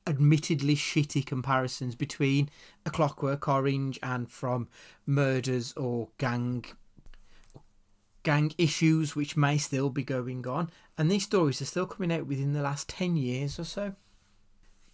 admittedly 0.07 0.75
shitty 0.75 1.25
comparisons 1.25 1.95
between 1.95 2.49
a 2.87 2.91
Clockwork 2.91 3.47
Orange 3.47 3.99
and 4.03 4.31
from 4.31 4.69
murders 5.07 5.75
or 5.75 6.09
gang 6.17 6.65
gang 8.23 8.53
issues 8.59 9.15
which 9.15 9.37
may 9.37 9.57
still 9.59 9.91
be 9.91 10.03
going 10.03 10.47
on. 10.47 10.71
And 10.97 11.11
these 11.11 11.25
stories 11.25 11.63
are 11.63 11.67
still 11.67 11.87
coming 11.87 12.13
out 12.13 12.27
within 12.27 12.53
the 12.53 12.63
last 12.63 12.89
10 12.89 13.17
years 13.17 13.59
or 13.59 13.65
so. 13.65 13.95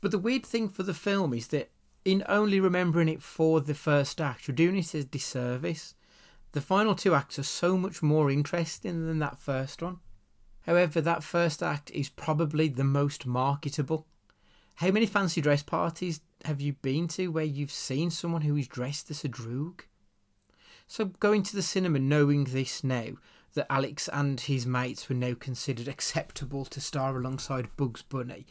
But 0.01 0.11
the 0.11 0.19
weird 0.19 0.45
thing 0.45 0.69
for 0.69 0.83
the 0.83 0.95
film 0.95 1.33
is 1.33 1.49
that 1.49 1.71
in 2.05 2.23
only 2.29 2.61
remembering 2.61 3.09
it 3.09 3.23
for 3.23 3.61
the 3.61 3.75
first 3.75 4.21
act 4.21 4.47
you're 4.47 4.55
doing 4.55 4.77
it 4.77 4.95
a 4.95 5.05
disservice. 5.05 5.95
The 6.53 6.61
final 6.61 6.95
two 6.95 7.15
acts 7.15 7.39
are 7.39 7.45
so 7.45 7.77
much 7.77 8.03
more 8.03 8.31
interesting 8.31 9.07
than 9.07 9.19
that 9.21 9.39
first 9.39 9.83
one 9.83 10.01
however 10.67 11.01
that 11.01 11.23
first 11.23 11.63
act 11.63 11.91
is 11.93 12.09
probably 12.09 12.69
the 12.69 12.85
most 12.85 13.27
marketable 13.27 14.07
how 14.77 14.91
many 14.91 15.07
fancy 15.07 15.41
dress 15.41 15.63
parties 15.63 16.21
have 16.45 16.61
you 16.61 16.73
been 16.75 17.07
to 17.09 17.29
where 17.29 17.45
you've 17.45 17.71
seen 17.71 18.11
someone 18.11 18.43
who 18.43 18.57
is 18.57 18.67
dressed 18.67 19.11
as 19.11 19.25
a 19.25 19.29
droog? 19.29 19.83
So 20.89 21.07
going 21.07 21.45
to 21.45 21.57
the 21.57 21.63
cinema 21.63 22.01
knowing 22.01 22.45
this 22.45 22.83
now, 22.83 23.11
that 23.55 23.71
Alex 23.71 24.09
and 24.13 24.41
his 24.41 24.67
mates 24.67 25.09
were 25.09 25.15
now 25.15 25.35
considered 25.39 25.87
acceptable 25.87 26.65
to 26.65 26.81
star 26.81 27.17
alongside 27.17 27.77
Bugs 27.77 28.03
Bunny, 28.03 28.47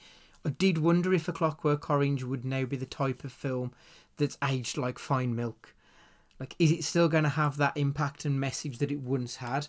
I 0.46 0.51
did 0.51 0.77
wonder 0.77 1.13
if 1.13 1.27
A 1.27 1.34
Clockwork 1.34 1.89
Orange 1.89 2.24
would 2.24 2.46
now 2.46 2.63
be 2.63 2.77
the 2.77 2.86
type 2.86 3.25
of 3.25 3.34
film 3.34 3.74
that's 4.15 4.38
aged 4.41 4.77
like 4.77 4.98
fine 4.98 5.36
milk. 5.36 5.75
Like, 6.39 6.55
is 6.58 6.72
it 6.72 6.86
still 6.86 7.10
going 7.10 7.25
to 7.25 7.29
have 7.29 7.58
that 7.58 7.75
impact 7.75 8.24
and 8.24 8.39
message 8.39 8.77
that 8.77 8.91
it 8.91 9.01
once 9.01 9.38
had? 9.38 9.67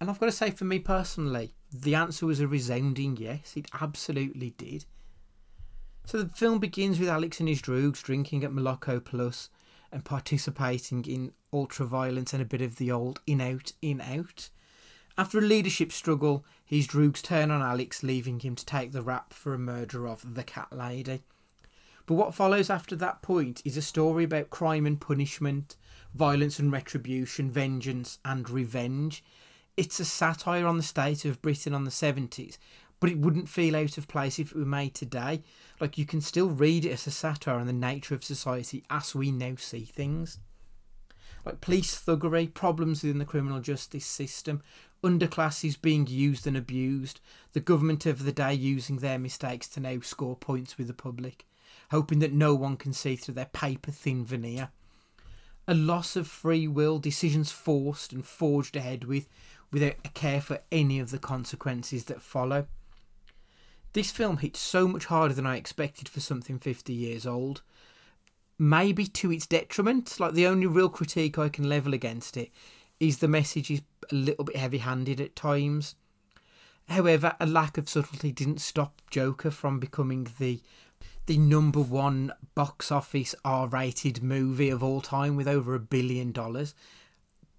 And 0.00 0.10
I've 0.10 0.20
got 0.20 0.26
to 0.26 0.32
say, 0.32 0.50
for 0.50 0.64
me 0.64 0.78
personally, 0.78 1.54
the 1.72 1.94
answer 1.94 2.26
was 2.26 2.40
a 2.40 2.48
resounding 2.48 3.16
yes. 3.16 3.54
It 3.56 3.70
absolutely 3.80 4.50
did. 4.50 4.84
So 6.06 6.22
the 6.22 6.28
film 6.28 6.58
begins 6.58 7.00
with 7.00 7.08
Alex 7.08 7.40
and 7.40 7.48
his 7.48 7.62
droogs 7.62 8.02
drinking 8.02 8.44
at 8.44 8.50
Moloko 8.50 9.02
Plus 9.02 9.48
and 9.90 10.04
participating 10.04 11.04
in 11.04 11.32
ultra 11.52 11.86
violence 11.86 12.32
and 12.32 12.42
a 12.42 12.46
bit 12.46 12.60
of 12.60 12.76
the 12.76 12.90
old 12.90 13.20
in 13.26 13.40
out, 13.40 13.72
in 13.80 14.00
out. 14.00 14.50
After 15.16 15.38
a 15.38 15.42
leadership 15.42 15.92
struggle, 15.92 16.44
his 16.64 16.88
droogs 16.88 17.22
turn 17.22 17.52
on 17.52 17.62
Alex, 17.62 18.02
leaving 18.02 18.40
him 18.40 18.56
to 18.56 18.66
take 18.66 18.90
the 18.90 19.02
rap 19.02 19.32
for 19.32 19.54
a 19.54 19.58
murder 19.58 20.08
of 20.08 20.34
the 20.34 20.42
cat 20.42 20.72
lady. 20.72 21.22
But 22.06 22.14
what 22.14 22.34
follows 22.34 22.68
after 22.68 22.96
that 22.96 23.22
point 23.22 23.62
is 23.64 23.76
a 23.76 23.82
story 23.82 24.24
about 24.24 24.50
crime 24.50 24.84
and 24.84 25.00
punishment, 25.00 25.76
violence 26.14 26.58
and 26.58 26.72
retribution, 26.72 27.50
vengeance 27.50 28.18
and 28.24 28.50
revenge. 28.50 29.24
It's 29.76 29.98
a 29.98 30.04
satire 30.04 30.66
on 30.66 30.76
the 30.76 30.84
state 30.84 31.24
of 31.24 31.42
Britain 31.42 31.74
on 31.74 31.84
the 31.84 31.90
70s, 31.90 32.58
but 33.00 33.10
it 33.10 33.18
wouldn't 33.18 33.48
feel 33.48 33.74
out 33.74 33.98
of 33.98 34.06
place 34.06 34.38
if 34.38 34.52
it 34.52 34.56
were 34.56 34.64
made 34.64 34.94
today. 34.94 35.42
Like 35.80 35.98
you 35.98 36.06
can 36.06 36.20
still 36.20 36.48
read 36.48 36.84
it 36.84 36.92
as 36.92 37.06
a 37.08 37.10
satire 37.10 37.56
on 37.56 37.66
the 37.66 37.72
nature 37.72 38.14
of 38.14 38.22
society 38.22 38.84
as 38.88 39.16
we 39.16 39.32
now 39.32 39.56
see 39.56 39.84
things. 39.84 40.38
Like 41.44 41.60
police 41.60 42.00
thuggery, 42.00 42.54
problems 42.54 43.02
within 43.02 43.18
the 43.18 43.24
criminal 43.24 43.60
justice 43.60 44.06
system, 44.06 44.62
underclasses 45.02 45.80
being 45.80 46.06
used 46.06 46.46
and 46.46 46.56
abused, 46.56 47.20
the 47.52 47.60
government 47.60 48.06
of 48.06 48.24
the 48.24 48.32
day 48.32 48.54
using 48.54 48.98
their 48.98 49.18
mistakes 49.18 49.68
to 49.70 49.80
now 49.80 50.00
score 50.00 50.36
points 50.36 50.78
with 50.78 50.86
the 50.86 50.94
public, 50.94 51.46
hoping 51.90 52.20
that 52.20 52.32
no 52.32 52.54
one 52.54 52.76
can 52.76 52.92
see 52.92 53.16
through 53.16 53.34
their 53.34 53.44
paper 53.46 53.90
thin 53.90 54.24
veneer. 54.24 54.70
A 55.66 55.74
loss 55.74 56.14
of 56.14 56.26
free 56.26 56.68
will, 56.68 56.98
decisions 56.98 57.50
forced 57.50 58.12
and 58.12 58.24
forged 58.26 58.76
ahead 58.76 59.04
with, 59.04 59.28
without 59.74 59.96
a 60.04 60.08
care 60.10 60.40
for 60.40 60.60
any 60.70 61.00
of 61.00 61.10
the 61.10 61.18
consequences 61.18 62.04
that 62.04 62.22
follow. 62.22 62.66
This 63.92 64.12
film 64.12 64.38
hit 64.38 64.56
so 64.56 64.86
much 64.86 65.06
harder 65.06 65.34
than 65.34 65.46
I 65.46 65.56
expected 65.56 66.08
for 66.08 66.20
something 66.20 66.60
50 66.60 66.92
years 66.92 67.26
old. 67.26 67.62
Maybe 68.56 69.06
to 69.06 69.32
its 69.32 69.48
detriment. 69.48 70.20
Like 70.20 70.34
the 70.34 70.46
only 70.46 70.68
real 70.68 70.88
critique 70.88 71.38
I 71.38 71.48
can 71.48 71.68
level 71.68 71.92
against 71.92 72.36
it 72.36 72.52
is 73.00 73.18
the 73.18 73.26
message 73.26 73.68
is 73.68 73.82
a 74.12 74.14
little 74.14 74.44
bit 74.44 74.56
heavy 74.56 74.78
handed 74.78 75.20
at 75.20 75.34
times. 75.34 75.96
However, 76.88 77.34
a 77.40 77.46
lack 77.46 77.76
of 77.76 77.88
subtlety 77.88 78.30
didn't 78.30 78.60
stop 78.60 79.02
Joker 79.10 79.50
from 79.50 79.80
becoming 79.80 80.28
the 80.38 80.60
the 81.26 81.38
number 81.38 81.80
one 81.80 82.32
box 82.54 82.92
office 82.92 83.34
R 83.44 83.66
rated 83.66 84.22
movie 84.22 84.70
of 84.70 84.84
all 84.84 85.00
time 85.00 85.36
with 85.36 85.48
over 85.48 85.74
a 85.74 85.80
billion 85.80 86.30
dollars. 86.32 86.74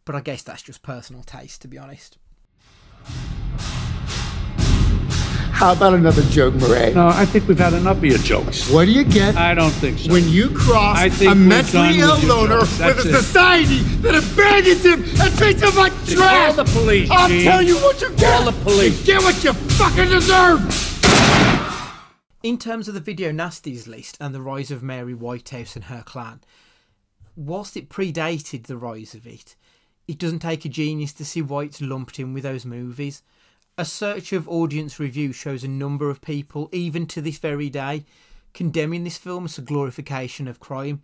But 0.06 0.16
I 0.16 0.22
guess 0.22 0.44
that's 0.44 0.62
just 0.62 0.84
personal 0.84 1.24
taste, 1.24 1.62
to 1.64 1.68
be 1.68 1.78
honest. 1.80 2.18
How 5.52 5.72
about 5.72 5.94
another 5.94 6.22
joke, 6.24 6.54
Murray? 6.56 6.94
No, 6.94 7.08
I 7.08 7.26
think 7.26 7.48
we've 7.48 7.58
had 7.58 7.74
enough 7.74 7.98
of 7.98 8.04
your 8.06 8.18
jokes. 8.20 8.70
What 8.70 8.86
do 8.86 8.92
you 8.92 9.06
get 9.06 9.36
I 9.38 9.54
don't 9.56 9.72
think 9.72 9.98
so. 10.00 10.12
when 10.12 10.28
you 10.28 10.50
cross 10.50 10.98
I 10.98 11.08
think 11.10 11.32
a 11.32 11.36
mentally 11.36 11.98
done 11.98 12.20
ill 12.22 12.28
loner 12.28 12.60
jokes. 12.60 12.70
with 12.72 12.78
That's 12.80 13.06
a 13.06 13.10
it. 13.10 13.14
society 13.14 13.78
that 14.02 14.16
abandons 14.16 14.84
him 14.86 15.04
and 15.22 15.38
treats 15.38 15.62
him 15.62 15.76
like 15.76 15.94
trash? 16.06 16.56
Call 16.56 16.66
the 16.66 16.72
police, 16.72 17.10
I'll 17.10 17.30
Gene. 17.30 17.44
tell 17.44 17.62
you 17.62 17.76
what 17.78 18.02
you 18.02 18.10
get. 18.12 18.20
Call 18.20 18.52
the 18.52 18.64
police. 18.64 19.00
You 19.00 19.06
get 19.14 19.24
what 19.24 19.44
you 19.44 19.54
fucking 19.54 20.10
deserve. 20.10 20.62
In 22.44 22.58
terms 22.58 22.88
of 22.90 22.94
the 22.94 23.00
video 23.00 23.32
nasties 23.32 23.88
list 23.88 24.18
and 24.20 24.36
the 24.36 24.42
rise 24.42 24.72
of 24.72 24.84
Mary 24.84 25.14
Whitehouse 25.14 25.76
and 25.78 25.86
her 25.86 26.04
clan, 26.06 26.42
whilst 27.38 27.78
it 27.78 27.90
predated 27.90 28.64
the 28.66 28.78
rise 28.78 29.16
of 29.16 29.26
it, 29.26 29.56
it 30.08 30.18
doesn't 30.18 30.40
take 30.40 30.66
a 30.66 30.70
genius 30.70 31.14
to 31.14 31.26
see 31.26 31.42
why 31.42 31.64
it's 31.64 31.82
lumped 31.82 32.20
in 32.20 32.34
with 32.34 32.44
those 32.44 32.66
movies. 32.66 33.24
A 33.78 33.86
search 33.86 34.32
of 34.32 34.48
audience 34.48 35.00
review 35.00 35.34
shows 35.34 35.64
a 35.64 35.68
number 35.68 36.10
of 36.10 36.22
people, 36.22 36.70
even 36.72 37.06
to 37.08 37.22
this 37.22 37.40
very 37.40 37.70
day, 37.70 38.06
condemning 38.54 39.04
this 39.04 39.18
film 39.18 39.46
as 39.46 39.58
a 39.58 39.62
glorification 39.62 40.48
of 40.48 40.60
crime. 40.60 41.02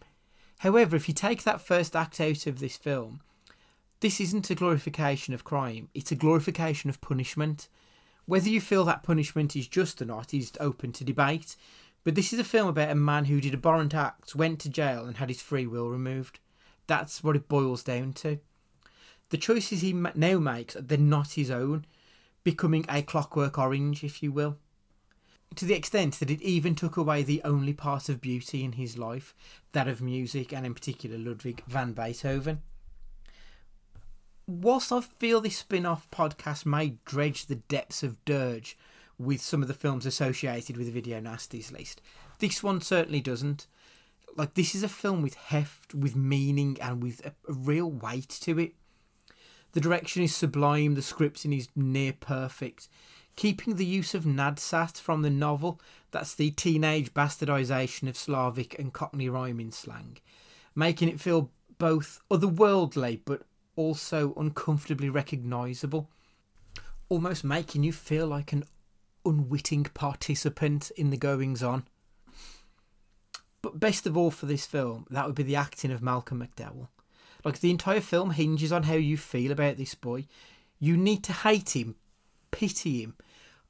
However, 0.60 0.96
if 0.96 1.08
you 1.08 1.13
take 1.13 1.43
that 1.43 1.60
first 1.60 1.96
act 1.96 2.22
out 2.22 2.48
of 2.48 2.60
this 2.60 2.77
film, 2.77 3.22
this 4.00 4.22
isn't 4.22 4.50
a 4.50 4.55
glorification 4.55 5.34
of 5.34 5.43
crime, 5.43 5.89
it's 5.93 6.12
a 6.12 6.15
glorification 6.15 6.89
of 6.89 7.01
punishment. 7.01 7.67
Whether 8.25 8.50
you 8.50 8.62
feel 8.62 8.86
that 8.86 9.03
punishment 9.03 9.55
is 9.55 9.67
just 9.67 10.01
or 10.01 10.05
not 10.05 10.34
is 10.34 10.51
open 10.60 10.91
to 10.93 11.03
debate, 11.03 11.55
but 12.03 12.15
this 12.15 12.31
is 12.31 12.39
a 12.39 12.43
film 12.43 12.67
about 12.67 12.91
a 12.91 12.96
man 12.96 13.25
who 13.25 13.41
did 13.41 13.53
abhorrent 13.53 13.93
acts, 13.93 14.36
went 14.36 14.60
to 14.62 14.70
jail, 14.70 15.05
and 15.05 15.17
had 15.17 15.29
his 15.29 15.41
free 15.41 15.67
will 15.67 15.89
removed. 15.89 16.39
That's 16.88 17.24
what 17.24 17.36
it 17.36 17.48
boils 17.48 17.84
down 17.84 18.13
to. 18.13 18.39
The 19.31 19.38
choices 19.38 19.81
he 19.81 19.91
now 19.91 20.39
makes, 20.39 20.75
they're 20.79 20.97
not 20.97 21.31
his 21.31 21.50
own, 21.50 21.85
becoming 22.43 22.85
a 22.88 23.01
clockwork 23.01 23.57
orange, 23.57 24.03
if 24.03 24.21
you 24.21 24.31
will. 24.31 24.57
To 25.55 25.65
the 25.65 25.73
extent 25.73 26.19
that 26.19 26.29
it 26.29 26.41
even 26.41 26.75
took 26.75 26.95
away 26.95 27.23
the 27.23 27.41
only 27.43 27.73
part 27.73 28.07
of 28.07 28.21
beauty 28.21 28.63
in 28.63 28.73
his 28.73 28.97
life, 28.97 29.33
that 29.73 29.88
of 29.88 30.01
music, 30.01 30.53
and 30.53 30.65
in 30.65 30.73
particular 30.73 31.17
Ludwig 31.17 31.63
van 31.65 31.91
Beethoven 31.93 32.61
whilst 34.51 34.91
I 34.91 35.01
feel 35.01 35.41
this 35.41 35.57
spin 35.57 35.85
off 35.85 36.09
podcast 36.11 36.65
may 36.65 36.95
dredge 37.05 37.45
the 37.45 37.55
depths 37.55 38.03
of 38.03 38.23
dirge 38.25 38.77
with 39.17 39.41
some 39.41 39.61
of 39.61 39.67
the 39.67 39.73
films 39.73 40.05
associated 40.05 40.77
with 40.77 40.88
the 40.88 40.91
Video 40.91 41.19
Nasties 41.19 41.71
list. 41.71 42.01
This 42.39 42.63
one 42.63 42.81
certainly 42.81 43.21
doesn't. 43.21 43.67
Like, 44.35 44.55
this 44.55 44.73
is 44.73 44.83
a 44.83 44.89
film 44.89 45.21
with 45.21 45.35
heft, 45.35 45.93
with 45.93 46.15
meaning, 46.15 46.77
and 46.81 47.03
with 47.03 47.25
a 47.25 47.33
real 47.47 47.91
weight 47.91 48.29
to 48.41 48.59
it. 48.59 48.73
The 49.73 49.81
direction 49.81 50.21
is 50.23 50.35
sublime, 50.35 50.95
the 50.95 51.01
scripting 51.01 51.57
is 51.57 51.69
near 51.75 52.13
perfect. 52.13 52.89
Keeping 53.35 53.75
the 53.75 53.85
use 53.85 54.13
of 54.13 54.25
Nadsat 54.25 54.99
from 54.99 55.21
the 55.21 55.29
novel, 55.29 55.79
that's 56.11 56.35
the 56.35 56.51
teenage 56.51 57.13
bastardization 57.13 58.09
of 58.09 58.17
Slavic 58.17 58.77
and 58.77 58.91
Cockney 58.91 59.29
rhyming 59.29 59.71
slang, 59.71 60.17
making 60.75 61.07
it 61.07 61.21
feel 61.21 61.49
both 61.77 62.19
otherworldly 62.29 63.21
but 63.23 63.43
also 63.75 64.33
uncomfortably 64.35 65.09
recognisable, 65.09 66.09
almost 67.07 67.43
making 67.43 67.83
you 67.83 67.93
feel 67.93 68.27
like 68.27 68.51
an 68.51 68.65
unwitting 69.25 69.85
participant 69.85 70.91
in 70.97 71.09
the 71.09 71.17
goings 71.17 71.63
on. 71.63 71.85
But 73.61 73.79
best 73.79 74.05
of 74.05 74.17
all 74.17 74.31
for 74.31 74.47
this 74.47 74.65
film, 74.65 75.05
that 75.09 75.25
would 75.25 75.35
be 75.35 75.43
the 75.43 75.55
acting 75.55 75.91
of 75.91 76.01
Malcolm 76.01 76.45
McDowell. 76.45 76.89
Like 77.43 77.60
the 77.60 77.71
entire 77.71 78.01
film 78.01 78.31
hinges 78.31 78.71
on 78.71 78.83
how 78.83 78.95
you 78.95 79.17
feel 79.17 79.51
about 79.51 79.77
this 79.77 79.95
boy. 79.95 80.27
You 80.79 80.98
need 80.98 81.24
to 81.25 81.33
hate 81.33 81.75
him, 81.75 81.95
pity 82.51 83.01
him, 83.01 83.15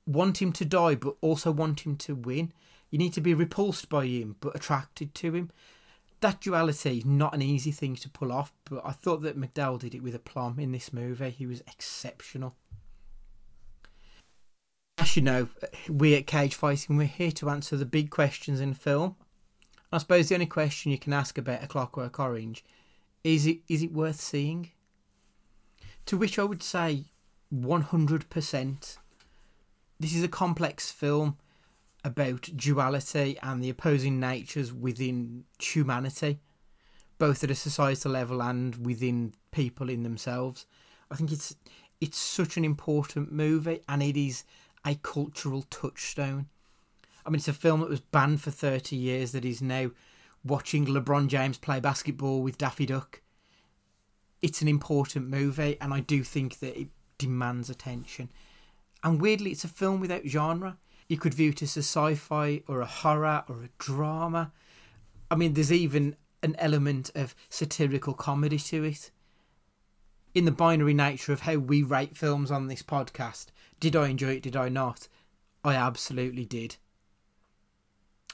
want 0.05 0.41
him 0.41 0.51
to 0.53 0.65
die, 0.65 0.95
but 0.95 1.15
also 1.21 1.51
want 1.51 1.81
him 1.81 1.95
to 1.97 2.15
win. 2.15 2.51
You 2.89 2.97
need 2.97 3.13
to 3.13 3.21
be 3.21 3.33
repulsed 3.33 3.89
by 3.89 4.05
him, 4.05 4.35
but 4.39 4.55
attracted 4.55 5.15
to 5.15 5.33
him. 5.33 5.51
That 6.19 6.41
duality 6.41 6.99
is 6.99 7.05
not 7.05 7.33
an 7.33 7.41
easy 7.41 7.71
thing 7.71 7.95
to 7.95 8.09
pull 8.09 8.31
off, 8.31 8.53
but 8.65 8.81
I 8.85 8.91
thought 8.91 9.21
that 9.23 9.39
McDowell 9.39 9.79
did 9.79 9.95
it 9.95 10.03
with 10.03 10.13
aplomb 10.13 10.59
in 10.59 10.71
this 10.71 10.93
movie. 10.93 11.31
He 11.31 11.47
was 11.47 11.61
exceptional. 11.61 12.55
As 14.97 15.15
you 15.15 15.23
know, 15.23 15.49
we 15.89 16.15
at 16.15 16.27
Cage 16.27 16.53
Fighting, 16.53 16.95
we're 16.95 17.07
here 17.07 17.31
to 17.31 17.49
answer 17.49 17.75
the 17.75 17.85
big 17.85 18.11
questions 18.11 18.59
in 18.59 18.75
film. 18.75 19.15
I 19.91 19.97
suppose 19.97 20.29
the 20.29 20.35
only 20.35 20.45
question 20.45 20.91
you 20.91 20.99
can 20.99 21.11
ask 21.11 21.37
about 21.37 21.63
A 21.63 21.67
Clockwork 21.67 22.19
Orange 22.19 22.63
is 23.23 23.45
it 23.45 23.59
is 23.67 23.83
it 23.83 23.93
worth 23.93 24.19
seeing? 24.19 24.71
To 26.07 26.17
which 26.17 26.39
I 26.39 26.43
would 26.43 26.63
say 26.63 27.05
100%. 27.53 28.97
This 29.99 30.15
is 30.15 30.23
a 30.23 30.27
complex 30.27 30.91
film 30.91 31.37
about 32.03 32.49
duality 32.55 33.37
and 33.43 33.63
the 33.63 33.69
opposing 33.69 34.19
natures 34.19 34.73
within 34.73 35.43
humanity, 35.59 36.39
both 37.19 37.43
at 37.43 37.51
a 37.51 37.55
societal 37.55 38.11
level 38.11 38.41
and 38.41 38.83
within 38.85 39.33
people 39.51 39.89
in 39.89 40.03
themselves. 40.03 40.65
I 41.11 41.15
think 41.15 41.31
it's 41.31 41.55
it's 41.99 42.17
such 42.17 42.57
an 42.57 42.65
important 42.65 43.31
movie 43.31 43.81
and 43.87 44.01
it 44.01 44.17
is 44.17 44.43
a 44.83 44.95
cultural 44.95 45.63
touchstone. 45.69 46.47
I 47.23 47.29
mean, 47.29 47.35
it's 47.37 47.47
a 47.47 47.53
film 47.53 47.81
that 47.81 47.89
was 47.89 47.99
banned 47.99 48.41
for 48.41 48.49
30 48.49 48.95
years 48.95 49.33
that 49.33 49.45
is 49.45 49.61
now 49.61 49.91
watching 50.43 50.85
LeBron 50.85 51.27
James 51.27 51.57
play 51.57 51.79
basketball 51.79 52.41
with 52.41 52.57
Daffy 52.57 52.85
Duck. 52.85 53.21
It's 54.41 54.61
an 54.61 54.67
important 54.67 55.29
movie, 55.29 55.77
and 55.79 55.93
I 55.93 55.99
do 55.99 56.23
think 56.23 56.59
that 56.59 56.79
it 56.79 56.87
demands 57.17 57.69
attention. 57.69 58.31
And 59.03 59.21
weirdly, 59.21 59.51
it's 59.51 59.63
a 59.63 59.67
film 59.67 59.99
without 59.99 60.25
genre. 60.25 60.77
You 61.07 61.17
could 61.17 61.33
view 61.33 61.51
it 61.51 61.61
as 61.61 61.77
a 61.77 61.83
sci 61.83 62.15
fi 62.15 62.63
or 62.67 62.81
a 62.81 62.85
horror 62.85 63.43
or 63.47 63.63
a 63.63 63.69
drama. 63.77 64.51
I 65.29 65.35
mean, 65.35 65.53
there's 65.53 65.71
even 65.71 66.15
an 66.41 66.55
element 66.57 67.11
of 67.13 67.35
satirical 67.49 68.13
comedy 68.13 68.57
to 68.57 68.83
it. 68.83 69.11
In 70.33 70.45
the 70.45 70.51
binary 70.51 70.93
nature 70.93 71.33
of 71.33 71.41
how 71.41 71.57
we 71.57 71.83
rate 71.83 72.15
films 72.15 72.49
on 72.49 72.67
this 72.67 72.81
podcast, 72.81 73.47
did 73.79 73.95
I 73.95 74.07
enjoy 74.07 74.35
it? 74.35 74.43
Did 74.43 74.55
I 74.55 74.69
not? 74.69 75.07
I 75.63 75.75
absolutely 75.75 76.45
did 76.45 76.77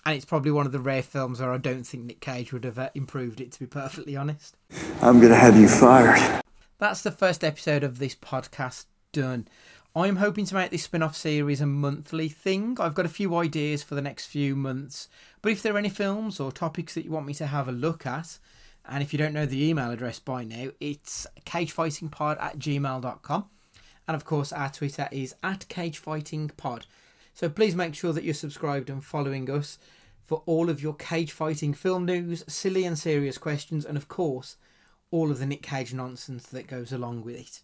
and 0.08 0.16
it's 0.16 0.24
probably 0.24 0.52
one 0.52 0.66
of 0.66 0.72
the 0.72 0.80
rare 0.80 1.04
films 1.04 1.42
where 1.42 1.52
I 1.52 1.58
don't 1.58 1.84
think 1.84 2.06
Nick 2.06 2.22
Cage 2.22 2.54
would 2.54 2.64
have 2.64 2.80
uh, 2.80 2.90
improved 2.96 3.42
it, 3.42 3.52
to 3.52 3.60
be 3.60 3.66
perfectly 3.66 4.16
honest. 4.16 4.56
I'm 5.02 5.20
going 5.20 5.34
to 5.34 5.38
have 5.38 5.58
you 5.58 5.68
fired. 5.68 6.42
That's 6.78 7.02
the 7.02 7.12
first 7.12 7.44
episode 7.44 7.84
of 7.84 8.00
this 8.00 8.16
podcast 8.16 8.86
done. 9.12 9.50
I'm 9.94 10.16
hoping 10.16 10.46
to 10.46 10.56
make 10.56 10.72
this 10.72 10.84
spin 10.84 11.04
off 11.04 11.14
series 11.14 11.60
a 11.60 11.66
monthly 11.66 12.30
thing. 12.30 12.78
I've 12.80 12.96
got 12.96 13.06
a 13.06 13.10
few 13.10 13.36
ideas 13.36 13.84
for 13.84 13.96
the 13.96 14.02
next 14.02 14.28
few 14.28 14.56
months, 14.56 15.10
but 15.42 15.52
if 15.52 15.62
there 15.62 15.76
are 15.76 15.78
any 15.78 15.90
films 15.90 16.40
or 16.40 16.54
topics 16.54 16.94
that 16.94 17.04
you 17.04 17.12
want 17.12 17.26
me 17.26 17.34
to 17.34 17.48
have 17.48 17.68
a 17.68 17.74
look 17.74 18.06
at, 18.06 18.40
and 18.88 19.04
if 19.04 19.12
you 19.12 19.20
don't 19.20 19.34
know 19.34 19.46
the 19.46 19.68
email 19.68 19.92
address 19.92 20.20
by 20.20 20.46
now, 20.46 20.70
it's 20.80 21.28
cagefightingpod 21.46 22.42
at 22.42 22.58
gmail.com. 22.58 23.46
And 24.08 24.16
of 24.16 24.24
course, 24.24 24.54
our 24.54 24.70
Twitter 24.70 25.10
is 25.12 25.36
at 25.44 25.66
cagefightingpod. 25.68 26.84
So 27.34 27.50
please 27.50 27.76
make 27.76 27.94
sure 27.94 28.14
that 28.14 28.24
you're 28.24 28.34
subscribed 28.34 28.90
and 28.90 29.04
following 29.04 29.48
us 29.52 29.78
for 30.28 30.44
all 30.46 30.70
of 30.70 30.82
your 30.82 30.94
cage 30.94 31.32
fighting 31.32 31.74
film 31.74 32.06
news, 32.06 32.44
silly 32.50 32.84
and 32.84 33.00
serious 33.00 33.38
questions, 33.38 33.86
and 33.86 33.98
of 33.98 34.10
course, 34.10 34.58
all 35.10 35.32
of 35.32 35.40
the 35.40 35.46
Nick 35.46 35.64
Cage 35.64 35.94
nonsense 35.94 36.48
that 36.48 36.68
goes 36.68 36.92
along 36.92 37.24
with 37.24 37.38
it. 37.38 37.62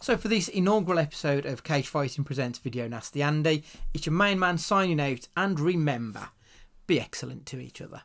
So, 0.00 0.16
for 0.16 0.28
this 0.28 0.48
inaugural 0.48 0.98
episode 0.98 1.44
of 1.44 1.62
Cage 1.62 1.86
Fighting 1.86 2.24
Presents 2.24 2.58
Video 2.58 2.88
Nasty 2.88 3.22
Andy, 3.22 3.62
it's 3.92 4.06
your 4.06 4.14
main 4.14 4.38
man 4.38 4.56
signing 4.56 5.00
out, 5.00 5.28
and 5.36 5.60
remember, 5.60 6.30
be 6.86 6.98
excellent 6.98 7.44
to 7.46 7.60
each 7.60 7.82
other. 7.82 8.02